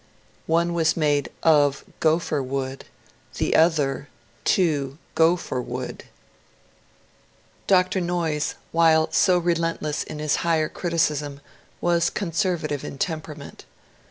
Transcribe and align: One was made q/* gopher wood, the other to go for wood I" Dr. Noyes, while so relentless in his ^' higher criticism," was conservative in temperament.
One 0.47 0.73
was 0.73 0.97
made 0.97 1.29
q/* 1.43 1.73
gopher 1.99 2.41
wood, 2.41 2.85
the 3.37 3.55
other 3.55 4.09
to 4.45 4.97
go 5.13 5.35
for 5.35 5.61
wood 5.61 6.05
I" 6.05 6.07
Dr. 7.67 8.01
Noyes, 8.01 8.55
while 8.71 9.11
so 9.11 9.37
relentless 9.37 10.01
in 10.03 10.17
his 10.17 10.33
^' 10.37 10.37
higher 10.37 10.69
criticism," 10.69 11.39
was 11.81 12.09
conservative 12.09 12.83
in 12.83 12.97
temperament. 12.97 13.65